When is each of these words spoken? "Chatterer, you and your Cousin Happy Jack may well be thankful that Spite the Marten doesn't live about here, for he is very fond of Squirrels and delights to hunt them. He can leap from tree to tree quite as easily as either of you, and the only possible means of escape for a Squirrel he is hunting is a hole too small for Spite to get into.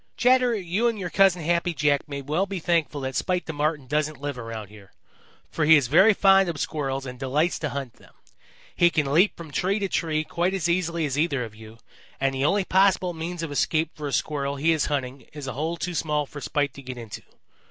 "Chatterer, 0.17 0.55
you 0.55 0.87
and 0.87 0.97
your 0.97 1.11
Cousin 1.11 1.43
Happy 1.43 1.75
Jack 1.75 2.09
may 2.09 2.23
well 2.23 2.47
be 2.47 2.57
thankful 2.57 3.01
that 3.01 3.15
Spite 3.15 3.45
the 3.45 3.53
Marten 3.53 3.85
doesn't 3.85 4.17
live 4.19 4.35
about 4.35 4.69
here, 4.69 4.91
for 5.51 5.63
he 5.63 5.75
is 5.77 5.85
very 5.89 6.15
fond 6.15 6.49
of 6.49 6.57
Squirrels 6.59 7.05
and 7.05 7.19
delights 7.19 7.59
to 7.59 7.69
hunt 7.69 7.93
them. 7.97 8.11
He 8.75 8.89
can 8.89 9.13
leap 9.13 9.37
from 9.37 9.51
tree 9.51 9.77
to 9.77 9.87
tree 9.87 10.23
quite 10.23 10.55
as 10.55 10.67
easily 10.67 11.05
as 11.05 11.19
either 11.19 11.43
of 11.43 11.53
you, 11.53 11.77
and 12.19 12.33
the 12.33 12.45
only 12.45 12.65
possible 12.65 13.13
means 13.13 13.43
of 13.43 13.51
escape 13.51 13.91
for 13.95 14.07
a 14.07 14.11
Squirrel 14.11 14.55
he 14.55 14.71
is 14.71 14.87
hunting 14.87 15.27
is 15.33 15.45
a 15.45 15.53
hole 15.53 15.77
too 15.77 15.93
small 15.93 16.25
for 16.25 16.41
Spite 16.41 16.73
to 16.73 16.81
get 16.81 16.97
into. 16.97 17.21